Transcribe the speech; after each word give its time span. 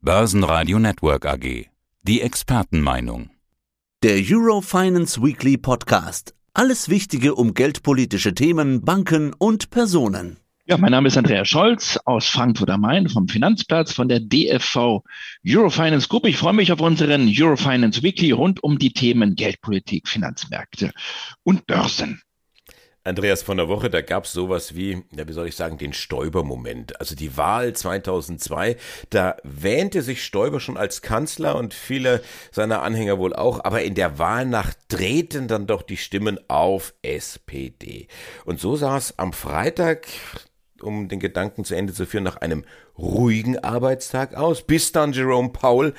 Börsenradio 0.00 0.78
Network 0.78 1.26
AG. 1.26 1.66
Die 2.02 2.20
Expertenmeinung. 2.20 3.30
Der 4.04 4.22
Eurofinance 4.24 5.20
Weekly 5.20 5.56
Podcast. 5.56 6.36
Alles 6.54 6.88
Wichtige 6.88 7.34
um 7.34 7.52
geldpolitische 7.52 8.32
Themen, 8.32 8.84
Banken 8.84 9.34
und 9.36 9.70
Personen. 9.70 10.38
Ja, 10.66 10.78
mein 10.78 10.92
Name 10.92 11.08
ist 11.08 11.18
Andreas 11.18 11.48
Scholz 11.48 11.98
aus 12.04 12.28
Frankfurt 12.28 12.70
am 12.70 12.82
Main 12.82 13.08
vom 13.08 13.26
Finanzplatz 13.26 13.92
von 13.92 14.08
der 14.08 14.20
DFV 14.20 15.02
Eurofinance 15.44 16.06
Group. 16.06 16.26
Ich 16.26 16.36
freue 16.36 16.52
mich 16.52 16.70
auf 16.70 16.80
unseren 16.80 17.28
Eurofinance 17.28 18.00
Weekly 18.04 18.30
rund 18.30 18.62
um 18.62 18.78
die 18.78 18.92
Themen 18.92 19.34
Geldpolitik, 19.34 20.06
Finanzmärkte 20.06 20.92
und 21.42 21.66
Börsen. 21.66 22.22
Andreas, 23.08 23.42
von 23.42 23.56
der 23.56 23.68
Woche, 23.68 23.90
da 23.90 24.02
gab 24.02 24.24
es 24.24 24.32
sowas 24.32 24.74
wie, 24.74 25.02
ja, 25.16 25.26
wie 25.26 25.32
soll 25.32 25.48
ich 25.48 25.56
sagen, 25.56 25.78
den 25.78 25.92
Stoiber-Moment. 25.92 27.00
Also 27.00 27.14
die 27.14 27.36
Wahl 27.36 27.72
2002, 27.72 28.76
da 29.10 29.36
wähnte 29.42 30.02
sich 30.02 30.24
Stoiber 30.24 30.60
schon 30.60 30.76
als 30.76 31.02
Kanzler 31.02 31.56
und 31.56 31.74
viele 31.74 32.22
seiner 32.52 32.82
Anhänger 32.82 33.18
wohl 33.18 33.34
auch, 33.34 33.64
aber 33.64 33.82
in 33.82 33.94
der 33.94 34.18
Wahlnacht 34.18 34.76
drehten 34.88 35.48
dann 35.48 35.66
doch 35.66 35.82
die 35.82 35.96
Stimmen 35.96 36.38
auf 36.48 36.94
SPD. 37.02 38.08
Und 38.44 38.60
so 38.60 38.76
sah 38.76 38.96
es 38.96 39.18
am 39.18 39.32
Freitag, 39.32 40.06
um 40.80 41.08
den 41.08 41.18
Gedanken 41.18 41.64
zu 41.64 41.74
Ende 41.74 41.92
zu 41.92 42.06
führen, 42.06 42.24
nach 42.24 42.36
einem 42.36 42.64
ruhigen 42.96 43.58
Arbeitstag 43.58 44.34
aus, 44.34 44.62
bis 44.62 44.92
dann 44.92 45.12
Jerome 45.12 45.50
Powell 45.50 45.94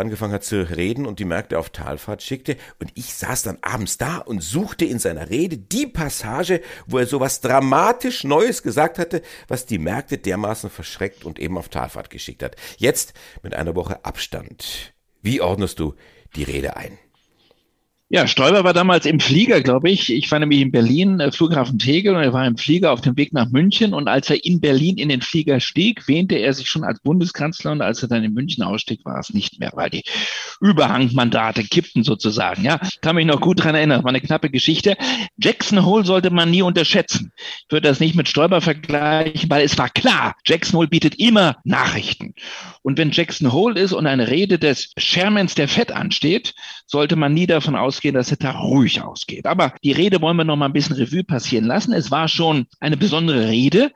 angefangen 0.00 0.32
hat 0.32 0.44
zu 0.44 0.68
reden 0.68 1.06
und 1.06 1.18
die 1.18 1.24
Märkte 1.24 1.58
auf 1.58 1.70
Talfahrt 1.70 2.22
schickte. 2.22 2.56
Und 2.80 2.90
ich 2.94 3.14
saß 3.14 3.42
dann 3.42 3.58
abends 3.62 3.98
da 3.98 4.18
und 4.18 4.42
suchte 4.42 4.84
in 4.84 4.98
seiner 4.98 5.30
Rede 5.30 5.58
die 5.58 5.86
Passage, 5.86 6.60
wo 6.86 6.98
er 6.98 7.06
so 7.06 7.20
was 7.20 7.40
dramatisch 7.40 8.24
Neues 8.24 8.62
gesagt 8.62 8.98
hatte, 8.98 9.22
was 9.48 9.66
die 9.66 9.78
Märkte 9.78 10.18
dermaßen 10.18 10.70
verschreckt 10.70 11.24
und 11.24 11.38
eben 11.38 11.56
auf 11.56 11.68
Talfahrt 11.68 12.10
geschickt 12.10 12.42
hat. 12.42 12.56
Jetzt 12.78 13.14
mit 13.42 13.54
einer 13.54 13.74
Woche 13.74 14.04
Abstand. 14.04 14.94
Wie 15.22 15.40
ordnest 15.40 15.78
du 15.78 15.94
die 16.34 16.44
Rede 16.44 16.76
ein? 16.76 16.98
Ja, 18.12 18.26
Stoiber 18.26 18.64
war 18.64 18.72
damals 18.72 19.06
im 19.06 19.20
Flieger, 19.20 19.60
glaube 19.60 19.88
ich. 19.88 20.12
Ich 20.12 20.28
war 20.32 20.40
nämlich 20.40 20.62
in 20.62 20.72
Berlin, 20.72 21.20
äh, 21.20 21.30
Flughafen 21.30 21.78
Tegel, 21.78 22.16
und 22.16 22.22
er 22.24 22.32
war 22.32 22.44
im 22.44 22.56
Flieger 22.56 22.90
auf 22.90 23.00
dem 23.00 23.16
Weg 23.16 23.32
nach 23.32 23.48
München. 23.50 23.94
Und 23.94 24.08
als 24.08 24.28
er 24.28 24.44
in 24.44 24.60
Berlin 24.60 24.98
in 24.98 25.08
den 25.08 25.20
Flieger 25.20 25.60
stieg, 25.60 26.08
wähnte 26.08 26.34
er 26.34 26.52
sich 26.52 26.68
schon 26.68 26.82
als 26.82 26.98
Bundeskanzler. 26.98 27.70
Und 27.70 27.82
als 27.82 28.02
er 28.02 28.08
dann 28.08 28.24
in 28.24 28.34
München 28.34 28.64
ausstieg, 28.64 29.04
war 29.04 29.20
es 29.20 29.32
nicht 29.32 29.60
mehr, 29.60 29.70
weil 29.74 29.90
die 29.90 30.02
Überhangmandate 30.60 31.62
kippten 31.62 32.02
sozusagen. 32.02 32.64
Ja, 32.64 32.80
kann 33.00 33.14
mich 33.14 33.26
noch 33.26 33.40
gut 33.40 33.62
dran 33.62 33.76
erinnern. 33.76 34.02
War 34.02 34.08
eine 34.08 34.20
knappe 34.20 34.50
Geschichte. 34.50 34.96
Jackson 35.38 35.86
Hole 35.86 36.04
sollte 36.04 36.30
man 36.30 36.50
nie 36.50 36.62
unterschätzen. 36.62 37.30
Ich 37.36 37.70
würde 37.70 37.86
das 37.86 38.00
nicht 38.00 38.16
mit 38.16 38.28
Stoiber 38.28 38.60
vergleichen, 38.60 39.48
weil 39.48 39.64
es 39.64 39.78
war 39.78 39.88
klar, 39.88 40.34
Jackson 40.44 40.78
Hole 40.78 40.88
bietet 40.88 41.14
immer 41.20 41.58
Nachrichten. 41.62 42.34
Und 42.82 42.98
wenn 42.98 43.12
Jackson 43.12 43.52
Hole 43.52 43.78
ist 43.78 43.92
und 43.92 44.08
eine 44.08 44.26
Rede 44.26 44.58
des 44.58 44.90
Shermans 44.96 45.54
der 45.54 45.68
Fed 45.68 45.92
ansteht, 45.92 46.54
sollte 46.86 47.14
man 47.14 47.34
nie 47.34 47.46
davon 47.46 47.76
ausgehen, 47.76 47.99
ausgehen, 48.00 48.14
dass 48.14 48.32
es 48.32 48.38
da 48.38 48.52
ruhig 48.52 49.02
ausgeht. 49.02 49.44
Aber 49.46 49.74
die 49.84 49.92
Rede 49.92 50.22
wollen 50.22 50.38
wir 50.38 50.44
noch 50.44 50.56
mal 50.56 50.66
ein 50.66 50.72
bisschen 50.72 50.96
Revue 50.96 51.22
passieren 51.22 51.66
lassen. 51.66 51.92
Es 51.92 52.10
war 52.10 52.28
schon 52.28 52.66
eine 52.80 52.96
besondere 52.96 53.48
Rede. 53.48 53.92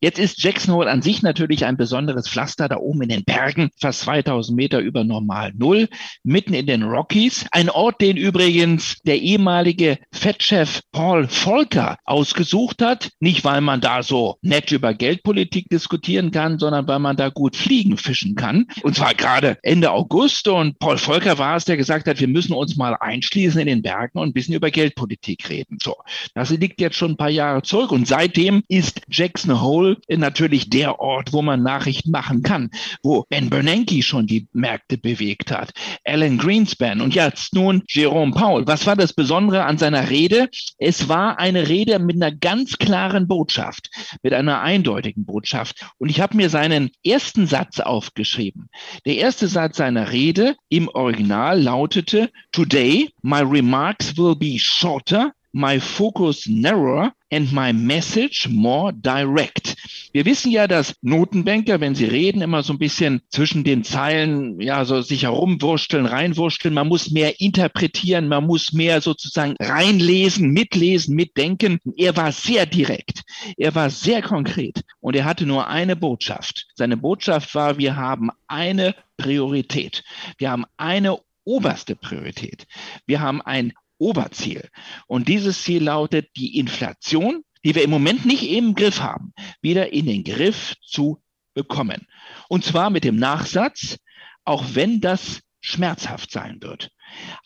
Jetzt 0.00 0.20
ist 0.20 0.40
Jackson 0.40 0.74
Hole 0.74 0.88
an 0.88 1.02
sich 1.02 1.22
natürlich 1.22 1.64
ein 1.64 1.76
besonderes 1.76 2.28
Pflaster 2.28 2.68
da 2.68 2.76
oben 2.76 3.02
in 3.02 3.08
den 3.08 3.24
Bergen, 3.24 3.70
fast 3.80 4.02
2000 4.02 4.56
Meter 4.56 4.78
über 4.78 5.02
normal 5.02 5.52
Null, 5.56 5.88
mitten 6.22 6.54
in 6.54 6.66
den 6.66 6.84
Rockies. 6.84 7.46
Ein 7.50 7.68
Ort, 7.68 8.00
den 8.00 8.16
übrigens 8.16 8.98
der 9.04 9.20
ehemalige 9.20 9.98
Fettchef 10.12 10.82
Paul 10.92 11.26
Volcker 11.26 11.98
ausgesucht 12.04 12.80
hat. 12.80 13.10
Nicht, 13.18 13.44
weil 13.44 13.60
man 13.60 13.80
da 13.80 14.04
so 14.04 14.36
nett 14.40 14.70
über 14.70 14.94
Geldpolitik 14.94 15.68
diskutieren 15.68 16.30
kann, 16.30 16.60
sondern 16.60 16.86
weil 16.86 17.00
man 17.00 17.16
da 17.16 17.28
gut 17.28 17.56
fliegen 17.56 17.96
fischen 17.96 18.36
kann. 18.36 18.66
Und 18.82 18.94
zwar 18.94 19.14
gerade 19.14 19.58
Ende 19.62 19.90
August. 19.90 20.46
Und 20.46 20.78
Paul 20.78 20.98
Volcker 20.98 21.38
war 21.38 21.56
es, 21.56 21.64
der 21.64 21.76
gesagt 21.76 22.06
hat, 22.06 22.20
wir 22.20 22.28
müssen 22.28 22.52
uns 22.52 22.76
mal 22.76 22.94
einschließen 22.94 23.47
Wiesen 23.48 23.60
in 23.62 23.66
den 23.66 23.82
Bergen 23.82 24.18
und 24.18 24.28
ein 24.28 24.32
bisschen 24.34 24.54
über 24.54 24.70
Geldpolitik 24.70 25.48
reden. 25.48 25.78
So, 25.82 25.96
das 26.34 26.50
liegt 26.50 26.82
jetzt 26.82 26.96
schon 26.96 27.12
ein 27.12 27.16
paar 27.16 27.30
Jahre 27.30 27.62
zurück 27.62 27.92
und 27.92 28.06
seitdem 28.06 28.62
ist 28.68 29.00
Jackson 29.08 29.62
Hole 29.62 29.96
natürlich 30.08 30.68
der 30.68 31.00
Ort, 31.00 31.32
wo 31.32 31.40
man 31.40 31.62
Nachrichten 31.62 32.10
machen 32.10 32.42
kann, 32.42 32.70
wo 33.02 33.24
Ben 33.30 33.48
Bernanke 33.48 34.02
schon 34.02 34.26
die 34.26 34.48
Märkte 34.52 34.98
bewegt 34.98 35.50
hat, 35.50 35.72
Alan 36.04 36.36
Greenspan 36.36 37.00
und 37.00 37.14
jetzt 37.14 37.54
nun 37.54 37.82
Jerome 37.88 38.32
Powell. 38.32 38.66
Was 38.66 38.86
war 38.86 38.96
das 38.96 39.14
Besondere 39.14 39.64
an 39.64 39.78
seiner 39.78 40.10
Rede? 40.10 40.50
Es 40.76 41.08
war 41.08 41.38
eine 41.38 41.68
Rede 41.68 41.98
mit 41.98 42.16
einer 42.16 42.34
ganz 42.34 42.76
klaren 42.76 43.28
Botschaft, 43.28 43.88
mit 44.22 44.34
einer 44.34 44.60
eindeutigen 44.60 45.24
Botschaft. 45.24 45.86
Und 45.96 46.10
ich 46.10 46.20
habe 46.20 46.36
mir 46.36 46.50
seinen 46.50 46.90
ersten 47.02 47.46
Satz 47.46 47.80
aufgeschrieben. 47.80 48.68
Der 49.06 49.16
erste 49.16 49.48
Satz 49.48 49.78
seiner 49.78 50.12
Rede 50.12 50.54
im 50.68 50.88
Original 50.88 51.60
lautete, 51.62 52.30
Today, 52.52 53.08
my 53.22 53.37
My 53.38 53.44
remarks 53.44 54.16
will 54.16 54.34
be 54.34 54.58
shorter, 54.58 55.32
my 55.52 55.78
focus 55.78 56.48
narrower 56.48 57.12
and 57.30 57.52
my 57.52 57.72
message 57.72 58.48
more 58.50 58.92
direct. 58.92 59.76
Wir 60.12 60.24
wissen 60.24 60.50
ja, 60.50 60.66
dass 60.66 60.96
Notenbanker, 61.02 61.78
wenn 61.78 61.94
sie 61.94 62.06
reden, 62.06 62.42
immer 62.42 62.64
so 62.64 62.72
ein 62.72 62.80
bisschen 62.80 63.20
zwischen 63.30 63.62
den 63.62 63.84
Zeilen, 63.84 64.60
ja, 64.60 64.84
so 64.84 65.02
sich 65.02 65.22
herumwursteln, 65.22 66.06
reinwursteln. 66.06 66.74
Man 66.74 66.88
muss 66.88 67.12
mehr 67.12 67.40
interpretieren, 67.40 68.26
man 68.26 68.44
muss 68.44 68.72
mehr 68.72 69.00
sozusagen 69.00 69.54
reinlesen, 69.60 70.50
mitlesen, 70.50 71.14
mitdenken. 71.14 71.78
Er 71.96 72.16
war 72.16 72.32
sehr 72.32 72.66
direkt. 72.66 73.22
Er 73.56 73.72
war 73.76 73.88
sehr 73.88 74.20
konkret 74.20 74.82
und 74.98 75.14
er 75.14 75.26
hatte 75.26 75.46
nur 75.46 75.68
eine 75.68 75.94
Botschaft. 75.94 76.66
Seine 76.74 76.96
Botschaft 76.96 77.54
war, 77.54 77.78
wir 77.78 77.94
haben 77.94 78.30
eine 78.48 78.96
Priorität. 79.16 80.02
Wir 80.38 80.50
haben 80.50 80.64
eine 80.76 81.18
oberste 81.48 81.96
Priorität. 81.96 82.66
Wir 83.06 83.20
haben 83.20 83.40
ein 83.40 83.72
Oberziel. 83.96 84.68
Und 85.06 85.28
dieses 85.28 85.62
Ziel 85.62 85.82
lautet, 85.82 86.28
die 86.36 86.58
Inflation, 86.58 87.42
die 87.64 87.74
wir 87.74 87.82
im 87.82 87.90
Moment 87.90 88.26
nicht 88.26 88.48
im 88.48 88.74
Griff 88.74 89.00
haben, 89.00 89.32
wieder 89.60 89.92
in 89.92 90.06
den 90.06 90.22
Griff 90.22 90.76
zu 90.82 91.20
bekommen. 91.54 92.06
Und 92.48 92.64
zwar 92.64 92.90
mit 92.90 93.02
dem 93.02 93.16
Nachsatz, 93.16 93.98
auch 94.44 94.64
wenn 94.74 95.00
das 95.00 95.40
schmerzhaft 95.60 96.30
sein 96.30 96.58
wird. 96.60 96.90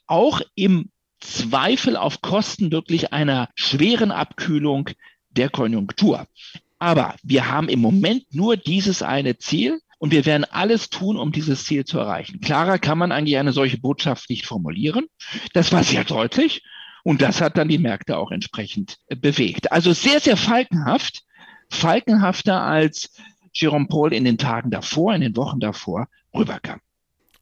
Auch 0.06 0.42
im 0.54 0.90
Zweifel 1.20 1.96
auf 1.96 2.20
Kosten 2.20 2.72
wirklich 2.72 3.12
einer 3.12 3.48
schweren 3.54 4.10
Abkühlung 4.10 4.90
der 5.30 5.48
Konjunktur. 5.48 6.26
Aber 6.78 7.14
wir 7.22 7.48
haben 7.48 7.68
im 7.68 7.80
Moment 7.80 8.34
nur 8.34 8.56
dieses 8.56 9.02
eine 9.02 9.38
Ziel 9.38 9.80
und 10.02 10.10
wir 10.10 10.26
werden 10.26 10.44
alles 10.50 10.90
tun, 10.90 11.16
um 11.16 11.30
dieses 11.30 11.64
Ziel 11.64 11.84
zu 11.84 12.00
erreichen. 12.00 12.40
Klarer 12.40 12.80
kann 12.80 12.98
man 12.98 13.12
eigentlich 13.12 13.36
eine 13.36 13.52
solche 13.52 13.78
Botschaft 13.78 14.28
nicht 14.30 14.46
formulieren. 14.46 15.06
Das 15.52 15.70
war 15.70 15.84
sehr 15.84 16.02
deutlich. 16.02 16.64
Und 17.04 17.22
das 17.22 17.40
hat 17.40 17.56
dann 17.56 17.68
die 17.68 17.78
Märkte 17.78 18.16
auch 18.16 18.32
entsprechend 18.32 18.96
äh, 19.06 19.14
bewegt. 19.14 19.70
Also 19.70 19.92
sehr, 19.92 20.18
sehr 20.18 20.36
falkenhaft. 20.36 21.22
Falkenhafter 21.70 22.60
als 22.62 23.12
Jerome 23.52 23.86
Paul 23.86 24.12
in 24.12 24.24
den 24.24 24.38
Tagen 24.38 24.72
davor, 24.72 25.14
in 25.14 25.20
den 25.20 25.36
Wochen 25.36 25.60
davor 25.60 26.08
rüberkam. 26.34 26.80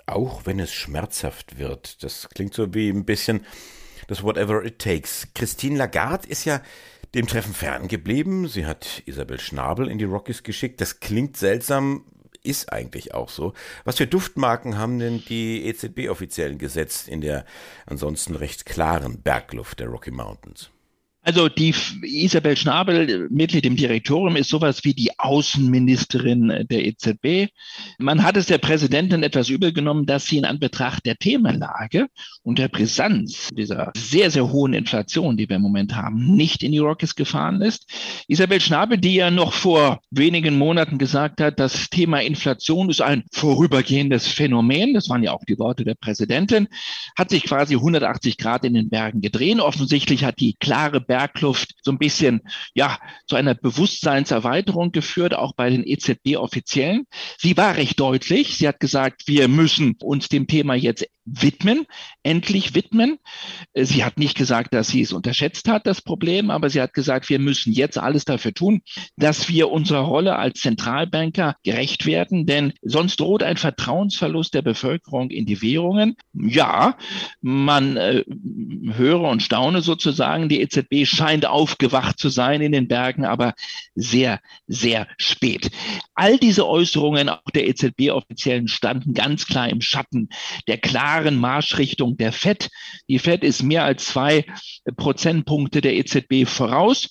Auch 0.05 0.45
wenn 0.45 0.61
es 0.61 0.71
schmerzhaft 0.71 1.59
wird. 1.59 2.03
Das 2.03 2.29
klingt 2.29 2.53
so 2.53 2.75
wie 2.75 2.91
ein 2.91 3.07
bisschen 3.07 3.41
das 4.07 4.23
Whatever 4.23 4.63
It 4.67 4.79
Takes. 4.81 5.29
Christine 5.35 5.79
Lagarde 5.79 6.29
ist 6.29 6.45
ja 6.45 6.61
dem 7.15 7.27
Treffen 7.27 7.55
ferngeblieben. 7.55 8.49
Sie 8.49 8.67
hat 8.67 9.03
Isabel 9.07 9.41
Schnabel 9.41 9.89
in 9.89 9.97
die 9.97 10.05
Rockies 10.05 10.43
geschickt. 10.43 10.83
Das 10.83 11.01
klingt 11.01 11.39
seltsam, 11.39 12.05
ist 12.43 12.73
eigentlich 12.73 13.15
auch 13.15 13.29
so. 13.29 13.53
Was 13.85 13.97
für 13.97 14.07
Duftmarken 14.07 14.79
haben 14.79 14.99
denn 14.99 15.23
die 15.29 15.67
EZB-Offiziellen 15.67 16.59
gesetzt 16.59 17.09
in 17.09 17.21
der 17.21 17.45
ansonsten 17.87 18.35
recht 18.35 18.67
klaren 18.67 19.23
Bergluft 19.23 19.81
der 19.81 19.89
Rocky 19.89 20.11
Mountains? 20.11 20.71
Also 21.23 21.51
die 21.51 21.75
Isabel 22.03 22.57
Schnabel, 22.57 23.29
Mitglied 23.31 23.67
im 23.67 23.77
Direktorium, 23.77 24.37
ist 24.37 24.49
sowas 24.49 24.85
wie 24.85 24.95
die 24.95 25.19
Außenministerin 25.19 26.67
der 26.71 26.87
EZB. 26.87 27.53
Man 27.99 28.23
hat 28.23 28.39
es 28.39 28.47
der 28.47 28.57
Präsidentin 28.57 29.23
etwas 29.23 29.51
übel 29.51 29.75
genommen, 29.75 30.07
dass 30.07 30.25
sie 30.25 30.39
in 30.39 30.47
Anbetracht 30.47 31.05
der 31.05 31.17
Themenlage 31.17 32.07
und 32.43 32.59
der 32.59 32.69
Brisanz 32.69 33.51
dieser 33.53 33.93
sehr, 33.95 34.31
sehr 34.31 34.51
hohen 34.51 34.73
Inflation, 34.73 35.37
die 35.37 35.47
wir 35.47 35.57
im 35.57 35.63
Moment 35.63 35.95
haben, 35.95 36.37
nicht 36.37 36.63
in 36.63 36.73
die 36.73 36.79
Rockies 36.79 37.15
gefahren 37.15 37.61
ist. 37.61 37.85
Isabel 38.27 38.61
Schnabel, 38.63 38.97
die 38.97 39.17
ja 39.17 39.31
noch 39.31 39.53
vor 39.53 40.01
wenigen 40.11 40.57
Monaten 40.57 40.97
gesagt 40.97 41.43
hat, 41.43 41.61
das 41.61 41.91
Thema 41.91 42.21
Inflation 42.21 42.89
ist 42.89 43.03
ein 43.03 43.25
vorübergehendes 43.31 44.27
Phänomen, 44.27 44.95
das 44.95 45.11
waren 45.11 45.23
ja 45.23 45.33
auch 45.33 45.45
die 45.47 45.59
Worte 45.59 45.85
der 45.85 45.97
Präsidentin, 45.97 46.69
hat 47.19 47.29
sich 47.29 47.43
quasi 47.43 47.75
180 47.75 48.39
Grad 48.39 48.65
in 48.65 48.73
den 48.73 48.89
Bergen 48.89 49.21
gedreht. 49.21 49.61
Offensichtlich 49.61 50.25
hat 50.25 50.39
die 50.39 50.55
klare 50.61 51.01
Bergluft 51.11 51.75
so 51.83 51.91
ein 51.91 51.99
bisschen, 51.99 52.41
ja, 52.73 52.97
zu 53.27 53.35
einer 53.35 53.57
Bewusstseinserweiterung 53.57 54.93
geführt, 54.93 55.35
auch 55.35 55.55
bei 55.57 55.69
den 55.69 55.83
EZB-Offiziellen. 55.85 57.05
Sie 57.37 57.57
war 57.57 57.75
recht 57.75 57.99
deutlich. 57.99 58.57
Sie 58.57 58.69
hat 58.69 58.79
gesagt, 58.79 59.23
wir 59.27 59.49
müssen 59.49 59.97
uns 60.01 60.29
dem 60.29 60.47
Thema 60.47 60.75
jetzt 60.75 61.05
widmen, 61.33 61.87
endlich 62.23 62.75
widmen. 62.75 63.19
Äh, 63.73 63.85
sie 63.85 64.05
hat 64.05 64.19
nicht 64.19 64.37
gesagt, 64.37 64.75
dass 64.75 64.89
sie 64.89 65.03
es 65.03 65.13
unterschätzt 65.13 65.69
hat, 65.69 65.87
das 65.87 66.03
Problem, 66.03 66.51
aber 66.51 66.71
sie 66.71 66.81
hat 66.81 66.95
gesagt, 66.95 67.29
wir 67.29 67.39
müssen 67.39 67.73
jetzt 67.73 67.99
alles 67.99 68.25
dafür 68.25 68.53
tun, 68.53 68.83
dass 69.17 69.49
wir 69.49 69.71
unserer 69.71 70.01
Rolle 70.01 70.37
als 70.37 70.61
Zentralbanker 70.61 71.57
gerecht 71.63 72.07
werden, 72.07 72.47
denn 72.47 72.73
sonst 72.83 73.21
droht 73.21 73.43
ein 73.43 73.57
Vertrauensverlust 73.57 74.55
der 74.55 74.63
Bevölkerung 74.63 75.31
in 75.31 75.47
die 75.47 75.63
Währungen. 75.63 76.17
Ja, 76.33 76.97
man 77.41 77.97
äh, 77.97 78.25
höre 78.95 79.23
und 79.23 79.43
staune 79.43 79.83
sozusagen, 79.83 80.49
die 80.49 80.61
EZB 80.61 81.07
scheint 81.07 81.47
aufgewacht 81.47 82.19
zu 82.19 82.29
sein 82.29 82.61
in 82.61 82.73
den 82.73 82.89
Bergen, 82.89 83.25
aber 83.25 83.55
sehr, 83.95 84.41
sehr 84.67 85.07
spät. 85.19 85.71
All 86.15 86.39
diese 86.39 86.67
Äußerungen 86.67 87.29
auch 87.29 87.41
der 87.55 87.69
EZB-Offiziellen 87.69 88.69
standen 88.69 89.15
ganz 89.15 89.47
klar 89.47 89.69
im 89.69 89.81
Schatten 89.81 90.29
der 90.67 90.79
klaren 90.79 91.20
Marschrichtung 91.25 92.17
der 92.17 92.33
FED. 92.33 92.71
Die 93.09 93.19
FED 93.19 93.45
ist 93.45 93.63
mehr 93.63 93.85
als 93.85 94.07
zwei 94.07 94.45
Prozentpunkte 94.97 95.81
der 95.81 95.95
EZB 95.95 96.47
voraus. 96.47 97.09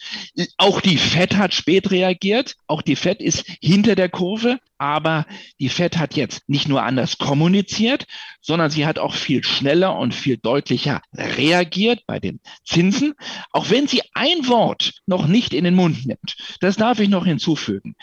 Auch 0.58 0.82
die 0.82 0.98
FED 0.98 1.38
hat 1.38 1.54
spät 1.54 1.92
reagiert. 1.92 2.56
Auch 2.68 2.82
die 2.82 2.96
FED 2.96 3.22
ist 3.22 3.46
hinter 3.62 3.96
der 3.96 4.10
Kurve. 4.10 4.58
Aber 4.80 5.26
die 5.60 5.68
FED 5.68 5.98
hat 5.98 6.16
jetzt 6.16 6.48
nicht 6.48 6.70
nur 6.70 6.84
anders 6.84 7.18
kommuniziert, 7.18 8.06
sondern 8.40 8.72
sie 8.72 8.86
hat 8.86 8.98
auch 8.98 9.14
viel 9.14 9.44
schneller 9.44 9.98
und 9.98 10.16
viel 10.16 10.38
deutlicher 10.38 11.02
reagiert 11.14 12.04
bei 12.08 12.22
den 12.22 12.40
Zinsen, 12.64 13.14
auch 13.52 13.70
wenn 13.70 13.88
sie 13.88 14.02
ein 14.14 14.48
Wort 14.48 14.94
noch 15.06 15.28
nicht 15.28 15.54
in 15.54 15.66
den 15.66 15.76
Mund 15.76 16.06
nimmt. 16.06 16.38
Das 16.62 16.78
darf 16.78 17.00
ich 17.02 17.10
noch 17.10 17.26
hinzufügen. 17.26 17.96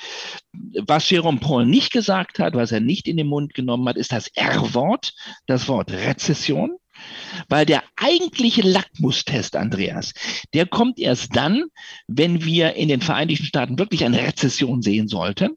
Was 0.86 1.08
Jerome 1.08 1.40
Paul 1.40 1.64
nicht 1.64 1.92
gesagt 1.92 2.38
hat, 2.38 2.54
was 2.54 2.72
er 2.72 2.80
nicht 2.80 3.08
in 3.08 3.16
den 3.16 3.28
Mund 3.28 3.54
genommen 3.54 3.88
hat, 3.88 3.96
ist 3.96 4.12
das 4.12 4.28
R-Wort, 4.28 5.14
das 5.46 5.68
Wort 5.68 5.90
Rezession. 5.90 6.76
Weil 7.48 7.66
der 7.66 7.82
eigentliche 7.96 8.62
Lackmustest, 8.62 9.56
Andreas, 9.56 10.14
der 10.54 10.66
kommt 10.66 10.98
erst 10.98 11.36
dann, 11.36 11.64
wenn 12.06 12.44
wir 12.44 12.74
in 12.74 12.88
den 12.88 13.02
Vereinigten 13.02 13.44
Staaten 13.44 13.78
wirklich 13.78 14.04
eine 14.04 14.22
Rezession 14.22 14.80
sehen 14.80 15.06
sollten 15.06 15.56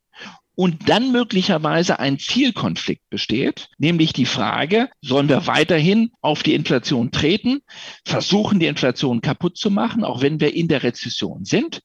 und 0.59 0.89
dann 0.89 1.13
möglicherweise 1.13 1.99
ein 1.99 2.19
Zielkonflikt 2.19 3.09
besteht, 3.09 3.69
nämlich 3.77 4.11
die 4.11 4.25
Frage, 4.25 4.89
sollen 4.99 5.29
wir 5.29 5.47
weiterhin 5.47 6.11
auf 6.19 6.43
die 6.43 6.53
Inflation 6.53 7.11
treten, 7.11 7.61
versuchen 8.03 8.59
die 8.59 8.65
Inflation 8.65 9.21
kaputt 9.21 9.55
zu 9.55 9.71
machen, 9.71 10.03
auch 10.03 10.21
wenn 10.21 10.41
wir 10.41 10.53
in 10.53 10.67
der 10.67 10.83
Rezession 10.83 11.45
sind, 11.45 11.79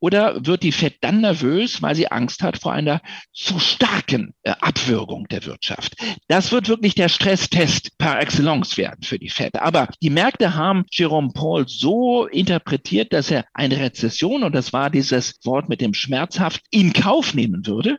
oder 0.00 0.44
wird 0.44 0.62
die 0.62 0.72
Fed 0.72 0.96
dann 1.02 1.20
nervös, 1.20 1.82
weil 1.82 1.94
sie 1.94 2.10
Angst 2.10 2.42
hat 2.42 2.58
vor 2.58 2.72
einer 2.72 3.00
zu 3.32 3.58
starken 3.58 4.34
äh, 4.42 4.52
Abwürgung 4.60 5.28
der 5.28 5.44
Wirtschaft? 5.44 5.94
Das 6.28 6.50
wird 6.52 6.68
wirklich 6.68 6.94
der 6.94 7.08
Stresstest 7.08 7.96
par 7.98 8.20
excellence 8.20 8.76
werden 8.76 9.02
für 9.02 9.18
die 9.18 9.28
Fed. 9.28 9.56
Aber 9.56 9.88
die 10.02 10.10
Märkte 10.10 10.54
haben 10.54 10.84
Jerome 10.90 11.30
Paul 11.34 11.68
so 11.68 12.26
interpretiert, 12.26 13.12
dass 13.12 13.30
er 13.30 13.44
eine 13.52 13.78
Rezession, 13.78 14.42
und 14.42 14.54
das 14.54 14.72
war 14.72 14.90
dieses 14.90 15.34
Wort 15.44 15.68
mit 15.68 15.80
dem 15.80 15.94
schmerzhaft, 15.94 16.62
in 16.70 16.92
Kauf 16.92 17.34
nehmen 17.34 17.66
würde. 17.66 17.98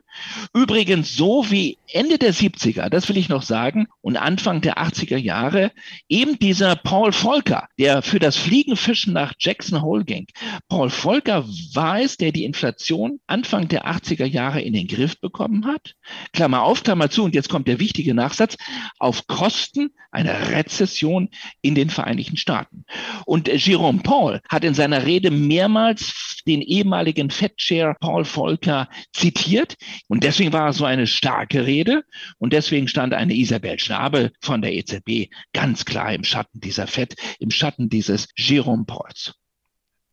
Übrigens 0.52 1.14
so 1.14 1.50
wie 1.50 1.78
Ende 1.92 2.18
der 2.18 2.34
70er, 2.34 2.88
das 2.88 3.08
will 3.08 3.16
ich 3.16 3.28
noch 3.28 3.42
sagen, 3.42 3.86
und 4.00 4.16
Anfang 4.16 4.60
der 4.60 4.78
80er 4.78 5.16
Jahre 5.16 5.70
eben 6.08 6.38
dieser 6.38 6.74
Paul 6.74 7.12
Volcker, 7.12 7.68
der 7.78 8.02
für 8.02 8.18
das 8.18 8.36
Fliegenfischen 8.36 9.12
nach 9.12 9.34
Jackson 9.38 9.82
Hole 9.82 10.04
ging. 10.04 10.26
Paul 10.68 10.90
Volcker 10.90 11.44
war 11.74 11.91
Preis, 11.92 12.16
der 12.16 12.32
die 12.32 12.44
Inflation 12.44 13.20
Anfang 13.26 13.68
der 13.68 13.84
80er 13.86 14.24
Jahre 14.24 14.62
in 14.62 14.72
den 14.72 14.86
Griff 14.86 15.20
bekommen 15.20 15.66
hat. 15.66 15.94
Klammer 16.32 16.62
auf, 16.62 16.82
Klammer 16.82 17.10
zu, 17.10 17.22
und 17.24 17.34
jetzt 17.34 17.50
kommt 17.50 17.68
der 17.68 17.80
wichtige 17.80 18.14
Nachsatz, 18.14 18.56
auf 18.98 19.26
Kosten 19.26 19.90
einer 20.10 20.52
Rezession 20.52 21.28
in 21.60 21.74
den 21.74 21.90
Vereinigten 21.90 22.38
Staaten. 22.38 22.86
Und 23.26 23.48
Jerome 23.48 24.00
Paul 24.02 24.40
hat 24.48 24.64
in 24.64 24.72
seiner 24.72 25.04
Rede 25.04 25.30
mehrmals 25.30 26.40
den 26.46 26.62
ehemaligen 26.62 27.28
Fed-Chair 27.28 27.94
Paul 28.00 28.24
Volcker 28.24 28.88
zitiert. 29.12 29.76
Und 30.08 30.24
deswegen 30.24 30.54
war 30.54 30.70
es 30.70 30.78
so 30.78 30.86
eine 30.86 31.06
starke 31.06 31.66
Rede. 31.66 32.04
Und 32.38 32.54
deswegen 32.54 32.88
stand 32.88 33.12
eine 33.12 33.34
Isabel 33.34 33.78
Schnabel 33.78 34.32
von 34.40 34.62
der 34.62 34.72
EZB 34.72 35.30
ganz 35.52 35.84
klar 35.84 36.14
im 36.14 36.24
Schatten 36.24 36.58
dieser 36.58 36.86
Fed, 36.86 37.16
im 37.38 37.50
Schatten 37.50 37.90
dieses 37.90 38.28
Jerome 38.34 38.86
Pauls. 38.86 39.34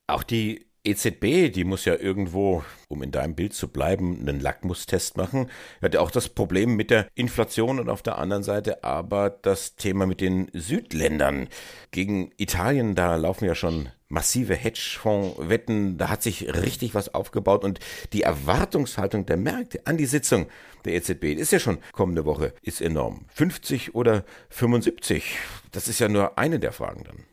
Auch 0.08 0.24
die 0.24 0.69
EZB, 0.84 1.52
die 1.52 1.64
muss 1.64 1.86
ja 1.86 1.96
irgendwo, 1.96 2.64
um 2.88 3.04
in 3.04 3.12
deinem 3.12 3.36
Bild 3.36 3.54
zu 3.54 3.68
bleiben, 3.68 4.20
einen 4.22 4.40
Lackmustest 4.40 5.18
machen. 5.18 5.50
Hat 5.82 5.94
ja 5.94 6.00
auch 6.00 6.12
das 6.12 6.30
Problem 6.30 6.76
mit 6.76 6.90
der 6.90 7.08
Inflation 7.16 7.80
und 7.80 7.90
auf 7.90 8.02
der 8.02 8.18
anderen 8.18 8.44
Seite 8.44 8.84
aber 8.84 9.30
das 9.30 9.76
Thema 9.76 10.06
mit 10.06 10.22
den 10.22 10.50
Südländern. 10.54 11.50
Gegen 11.92 12.32
Italien, 12.38 12.96
da 12.96 13.16
laufen 13.16 13.46
ja 13.46 13.56
schon 13.56 13.90
massive 14.08 14.56
Hedgefonds-Wetten, 14.56 15.98
da 15.98 16.10
hat 16.10 16.24
sich 16.24 16.48
richtig 16.54 16.96
was 16.96 17.14
aufgebaut 17.14 17.64
und 17.64 17.80
die 18.12 18.24
Erwartungshaltung 18.24 19.26
der 19.26 19.38
Märkte 19.38 19.86
an 19.86 19.98
die 19.98 20.08
Sitzung 20.08 20.48
der 20.86 20.96
EZB 20.96 21.26
ist 21.36 21.52
ja 21.52 21.60
schon 21.60 21.78
kommende 21.92 22.26
Woche, 22.26 22.54
ist 22.62 22.82
enorm. 22.82 23.26
50 23.34 23.96
oder 23.96 24.24
75, 24.50 25.38
das 25.72 25.88
ist 25.88 26.00
ja 26.00 26.08
nur 26.08 26.38
eine 26.38 26.60
der 26.60 26.72
Fragen 26.72 27.04
dann. 27.04 27.26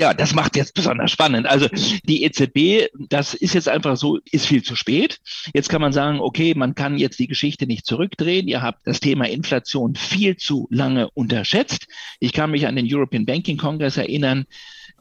Ja, 0.00 0.14
das 0.14 0.32
macht 0.34 0.56
jetzt 0.56 0.72
besonders 0.72 1.10
spannend. 1.10 1.46
Also 1.46 1.68
die 2.04 2.24
EZB, 2.24 2.88
das 2.98 3.34
ist 3.34 3.52
jetzt 3.52 3.68
einfach 3.68 3.98
so, 3.98 4.18
ist 4.30 4.46
viel 4.46 4.62
zu 4.62 4.74
spät. 4.74 5.18
Jetzt 5.52 5.68
kann 5.68 5.82
man 5.82 5.92
sagen, 5.92 6.20
okay, 6.20 6.54
man 6.54 6.74
kann 6.74 6.96
jetzt 6.96 7.18
die 7.18 7.26
Geschichte 7.26 7.66
nicht 7.66 7.84
zurückdrehen. 7.84 8.48
Ihr 8.48 8.62
habt 8.62 8.86
das 8.86 9.00
Thema 9.00 9.28
Inflation 9.28 9.96
viel 9.96 10.38
zu 10.38 10.66
lange 10.70 11.10
unterschätzt. 11.10 11.86
Ich 12.18 12.32
kann 12.32 12.50
mich 12.50 12.66
an 12.66 12.76
den 12.76 12.88
European 12.90 13.26
Banking 13.26 13.58
Congress 13.58 13.98
erinnern 13.98 14.46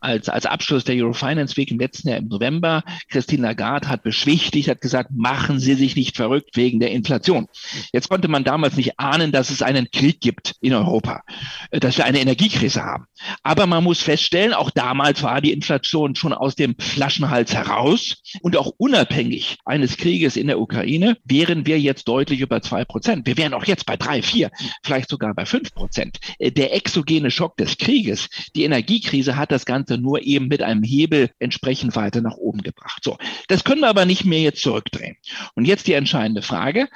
als, 0.02 0.30
als 0.30 0.46
Abschluss 0.46 0.84
der 0.84 0.96
Eurofinance 0.96 1.56
Week 1.58 1.72
im 1.72 1.80
letzten 1.80 2.10
Jahr 2.10 2.18
im 2.18 2.28
November. 2.28 2.84
Christine 3.10 3.44
Lagarde 3.44 3.88
hat 3.88 4.04
beschwichtigt, 4.04 4.70
hat 4.70 4.82
gesagt, 4.82 5.12
machen 5.14 5.60
Sie 5.60 5.76
sich 5.76 5.96
nicht 5.96 6.16
verrückt 6.18 6.56
wegen 6.56 6.80
der 6.80 6.92
Inflation. 6.92 7.48
Jetzt 7.94 8.10
konnte 8.10 8.28
man 8.28 8.44
damals 8.44 8.76
nicht 8.76 9.00
ahnen, 9.00 9.32
dass 9.32 9.50
es 9.50 9.62
einen 9.62 9.90
Krieg 9.92 10.20
gibt 10.22 10.56
in 10.62 10.74
Europa, 10.74 11.22
äh, 11.72 11.80
dass 11.80 11.98
wir 11.98 12.06
eine 12.06 12.20
Energiekrise 12.20 12.84
haben. 12.84 13.06
Aber 13.44 13.66
man 13.66 13.84
muss 13.84 14.02
feststellen, 14.02 14.54
auch 14.54 14.70
damals 14.70 15.24
war 15.24 15.42
die 15.42 15.52
Inflation 15.52 16.16
schon 16.16 16.34
aus 16.34 16.56
dem 16.56 16.76
Flaschenhals 16.78 17.54
heraus 17.54 18.22
und 18.42 18.56
auch 18.56 18.72
unabhängig 18.78 19.58
eines 19.66 19.98
Krieges 19.98 20.38
in 20.38 20.48
der 20.48 20.60
Ukraine 20.60 21.18
wären 21.24 21.66
wir 21.66 21.80
jetzt 21.80 22.08
deutlich 22.08 22.42
über 22.42 22.62
zwei 22.62 22.86
Prozent. 22.86 23.26
Wir 23.26 23.38
wären 23.38 23.54
auch 23.54 23.66
jetzt 23.66 23.86
bei 23.86 23.98
drei, 23.98 24.22
vier, 24.22 24.52
vielleicht 24.84 25.10
sogar 25.10 25.34
bei 25.34 25.46
fünf 25.46 25.74
Prozent. 25.74 26.20
Äh, 26.38 26.52
der 26.52 26.76
exogene 26.76 27.32
Schock 27.32 27.58
des 27.58 27.78
Krieges, 27.78 28.30
die 28.56 28.64
Energiekrise 28.64 29.36
hat 29.36 29.52
das 29.52 29.66
Ganze 29.66 29.80
Ganze 29.80 29.98
nur 29.98 30.22
eben 30.24 30.48
mit 30.50 30.62
einem 30.62 30.84
Hebel 30.84 31.32
entsprechend 31.40 31.96
weiter 31.96 32.22
nach 32.22 32.36
oben 32.36 32.62
gebracht. 32.62 33.02
So, 33.04 33.18
das 33.48 33.64
können 33.64 33.82
wir 33.82 33.88
aber 33.88 34.06
nicht 34.06 34.26
mehr 34.26 34.42
jetzt 34.42 34.62
zurückdrehen. 34.62 35.16
Und 35.56 35.66
jetzt 35.66 35.88
die 35.88 35.94
entscheidende 35.94 36.42
Frage. 36.42 36.90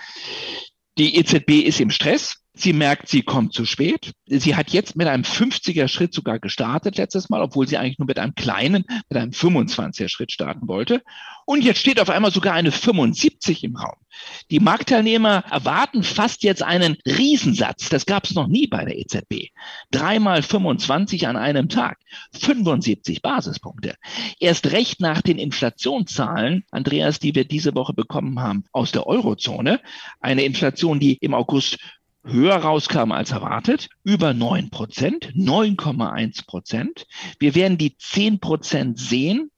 Die 0.97 1.15
EZB 1.17 1.61
ist 1.65 1.79
im 1.79 1.89
Stress. 1.89 2.37
Sie 2.55 2.71
merkt, 2.71 3.07
sie 3.09 3.23
kommt 3.23 3.53
zu 3.53 3.65
spät. 3.65 4.13
Sie 4.27 4.55
hat 4.55 4.69
jetzt 4.69 4.95
mit 4.95 5.07
einem 5.07 5.23
50er 5.23 5.87
Schritt 5.87 6.13
sogar 6.13 6.37
gestartet 6.37 6.97
letztes 6.97 7.29
Mal, 7.29 7.41
obwohl 7.41 7.67
sie 7.67 7.77
eigentlich 7.77 7.97
nur 7.97 8.05
mit 8.05 8.19
einem 8.19 8.35
kleinen, 8.35 8.85
mit 9.09 9.17
einem 9.17 9.31
25er 9.31 10.07
Schritt 10.07 10.31
starten 10.31 10.67
wollte. 10.67 11.01
Und 11.45 11.63
jetzt 11.63 11.79
steht 11.79 11.99
auf 11.99 12.09
einmal 12.09 12.31
sogar 12.31 12.53
eine 12.53 12.71
75 12.71 13.63
im 13.63 13.75
Raum. 13.75 13.95
Die 14.51 14.59
Marktteilnehmer 14.59 15.43
erwarten 15.49 16.03
fast 16.03 16.43
jetzt 16.43 16.63
einen 16.63 16.97
Riesensatz. 17.05 17.89
Das 17.89 18.05
gab 18.05 18.25
es 18.25 18.35
noch 18.35 18.47
nie 18.47 18.67
bei 18.67 18.85
der 18.85 18.97
EZB. 18.97 19.49
Dreimal 19.91 20.43
25 20.43 21.27
an 21.27 21.35
einem 21.35 21.69
Tag. 21.69 21.97
75 22.33 23.21
Basispunkte. 23.21 23.95
Erst 24.39 24.71
recht 24.71 24.99
nach 24.99 25.21
den 25.21 25.39
Inflationszahlen, 25.39 26.63
Andreas, 26.71 27.19
die 27.19 27.35
wir 27.35 27.45
diese 27.45 27.75
Woche 27.75 27.93
bekommen 27.93 28.39
haben 28.39 28.65
aus 28.71 28.91
der 28.91 29.07
Eurozone. 29.07 29.81
Eine 30.19 30.43
Inflation, 30.43 30.99
die 30.99 31.13
im 31.15 31.33
August 31.33 31.77
höher 32.25 32.55
rauskam 32.55 33.11
als 33.11 33.31
erwartet, 33.31 33.89
über 34.03 34.33
9 34.33 34.69
Prozent, 34.69 35.33
9,1 35.35 36.45
Prozent. 36.45 37.05
Wir 37.39 37.53
werden 37.55 37.77
die 37.77 37.97
10 37.97 38.39
Prozent 38.39 38.97
sehen, 38.97 39.51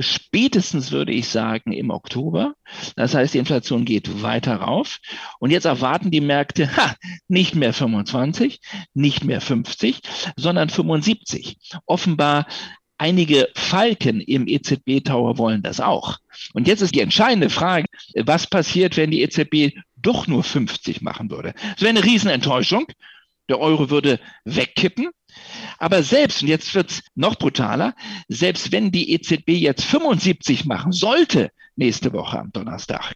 spätestens 0.00 0.92
würde 0.92 1.12
ich 1.12 1.28
sagen 1.28 1.72
im 1.72 1.90
Oktober. 1.90 2.54
Das 2.96 3.14
heißt, 3.14 3.34
die 3.34 3.38
Inflation 3.38 3.84
geht 3.84 4.22
weiter 4.22 4.56
rauf. 4.56 4.98
Und 5.38 5.50
jetzt 5.50 5.66
erwarten 5.66 6.10
die 6.10 6.20
Märkte 6.20 6.76
ha, 6.76 6.94
nicht 7.28 7.54
mehr 7.54 7.72
25, 7.72 8.60
nicht 8.94 9.24
mehr 9.24 9.40
50, 9.40 10.00
sondern 10.36 10.68
75. 10.68 11.58
Offenbar 11.86 12.46
Einige 12.96 13.48
Falken 13.54 14.20
im 14.20 14.46
EZB-Tower 14.46 15.36
wollen 15.36 15.62
das 15.62 15.80
auch. 15.80 16.18
Und 16.52 16.68
jetzt 16.68 16.80
ist 16.80 16.94
die 16.94 17.00
entscheidende 17.00 17.50
Frage, 17.50 17.86
was 18.14 18.46
passiert, 18.46 18.96
wenn 18.96 19.10
die 19.10 19.22
EZB 19.22 19.76
doch 19.96 20.28
nur 20.28 20.44
50 20.44 21.02
machen 21.02 21.28
würde. 21.30 21.54
Das 21.72 21.80
wäre 21.80 21.90
eine 21.90 22.04
Riesenenttäuschung. 22.04 22.86
Der 23.48 23.58
Euro 23.58 23.90
würde 23.90 24.20
wegkippen. 24.44 25.10
Aber 25.78 26.02
selbst, 26.02 26.42
und 26.42 26.48
jetzt 26.48 26.74
wird's 26.74 27.02
noch 27.14 27.36
brutaler, 27.36 27.94
selbst 28.28 28.72
wenn 28.72 28.90
die 28.90 29.12
EZB 29.12 29.50
jetzt 29.50 29.84
75 29.84 30.64
machen 30.64 30.92
sollte 30.92 31.50
nächste 31.76 32.12
Woche 32.12 32.38
am 32.38 32.52
Donnerstag, 32.52 33.14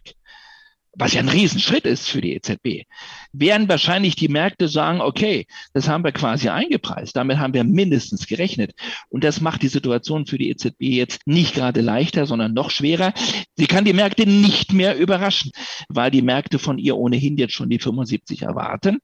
was 0.93 1.13
ja 1.13 1.21
ein 1.21 1.29
Riesenschritt 1.29 1.85
ist 1.85 2.09
für 2.09 2.21
die 2.21 2.33
EZB, 2.33 2.85
werden 3.31 3.69
wahrscheinlich 3.69 4.15
die 4.15 4.27
Märkte 4.27 4.67
sagen, 4.67 5.01
okay, 5.01 5.45
das 5.73 5.87
haben 5.87 6.03
wir 6.03 6.11
quasi 6.11 6.49
eingepreist, 6.49 7.15
damit 7.15 7.37
haben 7.37 7.53
wir 7.53 7.63
mindestens 7.63 8.27
gerechnet. 8.27 8.73
Und 9.09 9.23
das 9.23 9.41
macht 9.41 9.61
die 9.61 9.67
Situation 9.67 10.25
für 10.25 10.37
die 10.37 10.49
EZB 10.49 10.81
jetzt 10.81 11.21
nicht 11.25 11.55
gerade 11.55 11.81
leichter, 11.81 12.25
sondern 12.25 12.53
noch 12.53 12.71
schwerer. 12.71 13.13
Sie 13.55 13.67
kann 13.67 13.85
die 13.85 13.93
Märkte 13.93 14.25
nicht 14.25 14.73
mehr 14.73 14.97
überraschen, 14.97 15.51
weil 15.89 16.11
die 16.11 16.21
Märkte 16.21 16.59
von 16.59 16.77
ihr 16.77 16.97
ohnehin 16.97 17.37
jetzt 17.37 17.53
schon 17.53 17.69
die 17.69 17.79
75 17.79 18.41
erwarten. 18.41 18.99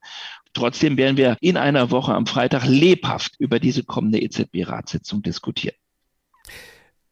Trotzdem 0.53 0.97
werden 0.97 1.17
wir 1.17 1.37
in 1.41 1.57
einer 1.57 1.91
Woche 1.91 2.13
am 2.13 2.25
Freitag 2.25 2.65
lebhaft 2.65 3.33
über 3.39 3.59
diese 3.59 3.83
kommende 3.83 4.21
EZB-Ratssitzung 4.21 5.21
diskutieren. 5.21 5.75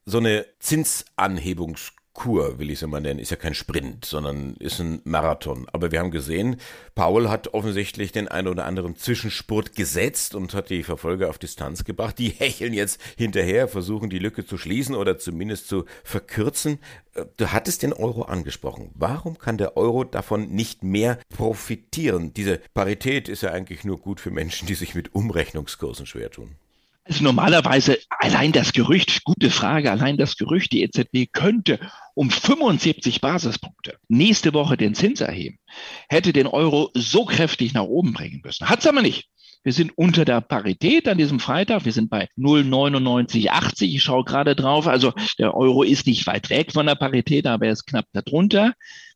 So 0.05 0.17
eine 0.17 0.45
Zinsanhebungs 0.59 1.93
Kur, 2.13 2.59
will 2.59 2.69
ich 2.69 2.77
es 2.77 2.83
immer 2.83 2.99
nennen, 2.99 3.19
ist 3.19 3.31
ja 3.31 3.37
kein 3.37 3.55
Sprint, 3.55 4.05
sondern 4.05 4.55
ist 4.59 4.79
ein 4.79 5.01
Marathon. 5.03 5.67
Aber 5.73 5.91
wir 5.91 5.99
haben 5.99 6.11
gesehen, 6.11 6.57
Paul 6.93 7.27
hat 7.27 7.55
offensichtlich 7.55 8.11
den 8.11 8.27
einen 8.27 8.47
oder 8.47 8.65
anderen 8.65 8.95
Zwischenspurt 8.95 9.75
gesetzt 9.75 10.35
und 10.35 10.53
hat 10.53 10.69
die 10.69 10.83
Verfolger 10.83 11.31
auf 11.31 11.39
Distanz 11.39 11.83
gebracht. 11.83 12.19
Die 12.19 12.29
hecheln 12.29 12.73
jetzt 12.73 13.01
hinterher, 13.17 13.67
versuchen 13.67 14.11
die 14.11 14.19
Lücke 14.19 14.45
zu 14.45 14.59
schließen 14.59 14.93
oder 14.93 15.17
zumindest 15.17 15.67
zu 15.67 15.85
verkürzen. 16.03 16.77
Äh, 17.15 17.25
du 17.37 17.51
hattest 17.51 17.81
den 17.81 17.93
Euro 17.93 18.23
angesprochen. 18.23 18.91
Warum 18.93 19.39
kann 19.39 19.57
der 19.57 19.75
Euro 19.75 20.03
davon 20.03 20.49
nicht 20.49 20.83
mehr 20.83 21.17
profitieren? 21.29 22.31
Diese 22.33 22.59
Parität 22.75 23.27
ist 23.27 23.41
ja 23.41 23.51
eigentlich 23.51 23.85
nur 23.85 23.99
gut 23.99 24.21
für 24.21 24.31
Menschen, 24.31 24.67
die 24.67 24.75
sich 24.75 24.93
mit 24.93 25.15
Umrechnungskursen 25.15 26.05
schwer 26.05 26.29
tun. 26.29 26.57
Also 27.05 27.23
normalerweise 27.23 27.97
allein 28.09 28.53
das 28.53 28.71
Gerücht, 28.71 29.25
gute 29.25 29.49
Frage, 29.49 29.91
allein 29.91 30.15
das 30.15 30.37
Gerücht, 30.37 30.71
die 30.71 30.83
EZB 30.83 31.31
könnte 31.33 31.79
um 32.13 32.31
75 32.31 33.19
Basispunkte 33.19 33.97
nächste 34.07 34.53
Woche 34.53 34.77
den 34.77 34.95
Zins 34.95 35.19
erheben, 35.19 35.59
hätte 36.07 36.31
den 36.31 36.47
Euro 36.47 36.91
so 36.93 37.25
kräftig 37.25 37.73
nach 37.73 37.83
oben 37.83 38.13
bringen 38.13 38.41
müssen. 38.43 38.69
Hat's 38.69 38.87
aber 38.87 39.01
nicht. 39.01 39.27
Wir 39.63 39.73
sind 39.73 39.97
unter 39.97 40.25
der 40.25 40.41
Parität 40.41 41.07
an 41.07 41.17
diesem 41.17 41.39
Freitag. 41.39 41.85
Wir 41.85 41.93
sind 41.93 42.09
bei 42.09 42.27
0,9980. 42.37 43.83
Ich 43.83 44.03
schaue 44.03 44.25
gerade 44.25 44.55
drauf. 44.55 44.87
Also 44.87 45.13
der 45.39 45.55
Euro 45.55 45.83
ist 45.83 46.05
nicht 46.05 46.27
weit 46.27 46.49
weg 46.49 46.73
von 46.73 46.85
der 46.85 46.95
Parität, 46.95 47.47
aber 47.47 47.67
er 47.67 47.73
ist 47.73 47.85
knapp 47.85 48.05
darunter. 48.11 48.73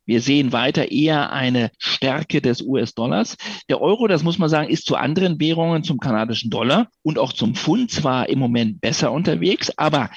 Wir 0.08 0.22
sehen 0.22 0.52
weiter 0.52 0.90
eher 0.90 1.32
eine 1.32 1.70
Stärke 1.78 2.40
des 2.40 2.62
US-Dollars. 2.62 3.36
Der 3.68 3.82
Euro, 3.82 4.08
das 4.08 4.22
muss 4.22 4.38
man 4.38 4.48
sagen, 4.48 4.70
ist 4.70 4.86
zu 4.86 4.96
anderen 4.96 5.38
Währungen, 5.38 5.84
zum 5.84 6.00
kanadischen 6.00 6.48
Dollar 6.48 6.88
und 7.02 7.18
auch 7.18 7.34
zum 7.34 7.54
Pfund 7.54 7.90
zwar 7.90 8.26
im 8.30 8.38
Moment 8.38 8.80
besser 8.80 9.12
unterwegs, 9.12 9.70
aber 9.76 10.08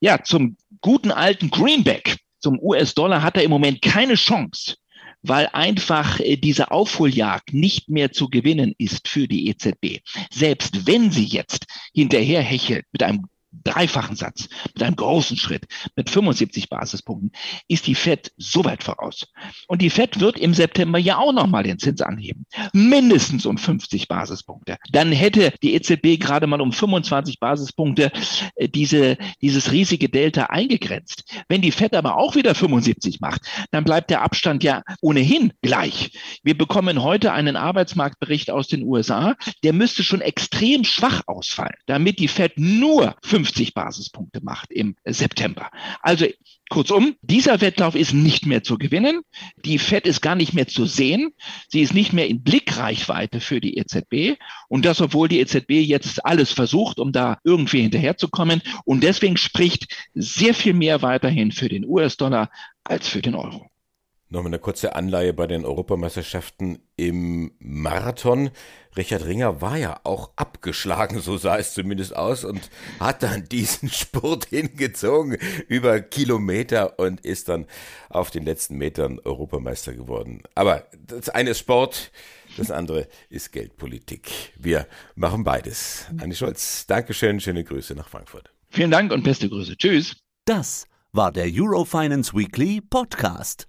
ja, 0.00 0.20
zum 0.24 0.56
guten 0.80 1.12
alten 1.12 1.48
Greenback, 1.48 2.18
zum 2.40 2.58
US-Dollar 2.60 3.22
hat 3.22 3.36
er 3.36 3.44
im 3.44 3.50
Moment 3.50 3.80
keine 3.82 4.14
Chance 4.14 4.74
weil 5.26 5.48
einfach 5.54 6.20
äh, 6.20 6.36
diese 6.36 6.70
Aufholjagd 6.70 7.54
nicht 7.54 7.88
mehr 7.88 8.12
zu 8.12 8.28
gewinnen 8.28 8.74
ist 8.76 9.08
für 9.08 9.26
die 9.26 9.48
EZB. 9.48 10.02
Selbst 10.30 10.86
wenn 10.86 11.10
sie 11.10 11.24
jetzt 11.24 11.64
hinterher 11.94 12.42
hechelt 12.42 12.84
mit 12.92 13.02
einem 13.02 13.24
dreifachen 13.62 14.16
Satz, 14.16 14.48
mit 14.74 14.82
einem 14.82 14.96
großen 14.96 15.36
Schritt, 15.36 15.66
mit 15.96 16.10
75 16.10 16.68
Basispunkten, 16.68 17.32
ist 17.68 17.86
die 17.86 17.94
Fed 17.94 18.32
so 18.36 18.64
weit 18.64 18.82
voraus. 18.82 19.26
Und 19.68 19.82
die 19.82 19.90
Fed 19.90 20.20
wird 20.20 20.38
im 20.38 20.54
September 20.54 20.98
ja 20.98 21.18
auch 21.18 21.32
nochmal 21.32 21.62
den 21.62 21.78
Zins 21.78 22.00
anheben. 22.00 22.46
Mindestens 22.72 23.46
um 23.46 23.58
50 23.58 24.08
Basispunkte. 24.08 24.76
Dann 24.90 25.12
hätte 25.12 25.52
die 25.62 25.74
EZB 25.74 26.18
gerade 26.20 26.46
mal 26.46 26.60
um 26.60 26.72
25 26.72 27.38
Basispunkte 27.38 28.10
äh, 28.56 28.68
diese, 28.68 29.16
dieses 29.40 29.70
riesige 29.72 30.08
Delta 30.08 30.46
eingegrenzt. 30.46 31.24
Wenn 31.48 31.62
die 31.62 31.72
Fed 31.72 31.94
aber 31.94 32.16
auch 32.16 32.34
wieder 32.34 32.54
75 32.54 33.20
macht, 33.20 33.42
dann 33.70 33.84
bleibt 33.84 34.10
der 34.10 34.22
Abstand 34.22 34.64
ja 34.64 34.82
ohnehin 35.00 35.52
gleich. 35.62 36.10
Wir 36.42 36.56
bekommen 36.56 37.02
heute 37.02 37.32
einen 37.32 37.56
Arbeitsmarktbericht 37.56 38.50
aus 38.50 38.68
den 38.68 38.82
USA, 38.82 39.34
der 39.62 39.72
müsste 39.72 40.02
schon 40.02 40.20
extrem 40.20 40.84
schwach 40.84 41.22
ausfallen, 41.26 41.76
damit 41.86 42.18
die 42.18 42.28
Fed 42.28 42.52
nur 42.56 43.14
50 43.22 43.43
50 43.44 43.74
Basispunkte 43.74 44.40
macht 44.42 44.72
im 44.72 44.96
September. 45.04 45.70
Also 46.00 46.26
kurzum, 46.70 47.16
dieser 47.20 47.60
Wettlauf 47.60 47.94
ist 47.94 48.14
nicht 48.14 48.46
mehr 48.46 48.62
zu 48.62 48.78
gewinnen. 48.78 49.20
Die 49.64 49.78
Fed 49.78 50.06
ist 50.06 50.22
gar 50.22 50.34
nicht 50.34 50.54
mehr 50.54 50.66
zu 50.66 50.86
sehen. 50.86 51.32
Sie 51.68 51.82
ist 51.82 51.92
nicht 51.92 52.14
mehr 52.14 52.26
in 52.26 52.42
Blickreichweite 52.42 53.40
für 53.40 53.60
die 53.60 53.76
EZB. 53.76 54.38
Und 54.68 54.86
das, 54.86 55.02
obwohl 55.02 55.28
die 55.28 55.40
EZB 55.40 55.72
jetzt 55.72 56.24
alles 56.24 56.52
versucht, 56.52 56.98
um 56.98 57.12
da 57.12 57.38
irgendwie 57.44 57.82
hinterherzukommen. 57.82 58.62
Und 58.86 59.02
deswegen 59.02 59.36
spricht 59.36 59.94
sehr 60.14 60.54
viel 60.54 60.72
mehr 60.72 61.02
weiterhin 61.02 61.52
für 61.52 61.68
den 61.68 61.84
US-Dollar 61.84 62.50
als 62.82 63.08
für 63.08 63.20
den 63.20 63.34
Euro. 63.34 63.70
Nochmal 64.34 64.50
eine 64.50 64.58
kurze 64.58 64.96
Anleihe 64.96 65.32
bei 65.32 65.46
den 65.46 65.64
Europameisterschaften 65.64 66.80
im 66.96 67.52
Marathon. 67.60 68.50
Richard 68.96 69.26
Ringer 69.26 69.60
war 69.60 69.76
ja 69.76 70.00
auch 70.02 70.32
abgeschlagen, 70.34 71.20
so 71.20 71.36
sah 71.36 71.56
es 71.56 71.72
zumindest 71.72 72.16
aus, 72.16 72.44
und 72.44 72.68
hat 72.98 73.22
dann 73.22 73.44
diesen 73.52 73.88
Spurt 73.90 74.46
hingezogen 74.46 75.38
über 75.68 76.00
Kilometer 76.00 76.98
und 76.98 77.20
ist 77.20 77.48
dann 77.48 77.66
auf 78.08 78.32
den 78.32 78.44
letzten 78.44 78.76
Metern 78.76 79.20
Europameister 79.20 79.94
geworden. 79.94 80.42
Aber 80.56 80.88
das 81.06 81.28
eine 81.28 81.50
ist 81.50 81.60
Sport, 81.60 82.10
das 82.56 82.72
andere 82.72 83.06
ist 83.30 83.52
Geldpolitik. 83.52 84.32
Wir 84.56 84.88
machen 85.14 85.44
beides. 85.44 86.06
Anni 86.20 86.34
Scholz, 86.34 86.88
Dankeschön, 86.88 87.38
schöne 87.38 87.62
Grüße 87.62 87.94
nach 87.94 88.08
Frankfurt. 88.08 88.52
Vielen 88.68 88.90
Dank 88.90 89.12
und 89.12 89.22
beste 89.22 89.48
Grüße. 89.48 89.76
Tschüss. 89.76 90.16
Das 90.44 90.88
war 91.12 91.30
der 91.30 91.46
Eurofinance 91.46 92.34
Weekly 92.34 92.80
Podcast. 92.80 93.68